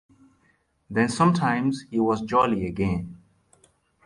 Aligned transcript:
Then 0.89 1.09
sometimes 1.09 1.85
he 1.91 1.99
was 1.99 2.21
jolly 2.23 2.65
again. 2.65 3.21